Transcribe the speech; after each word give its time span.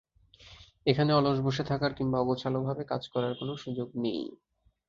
এখানে 0.85 1.11
অলস 1.13 1.37
বসে 1.45 1.63
থাকার 1.63 1.91
কিংবা 1.93 2.17
অগোছালোভাবে 2.19 2.83
কাজ 2.85 3.03
করার 3.07 3.33
কোনো 3.39 3.53
সুযোগ 3.63 3.87
নেই। 3.95 4.21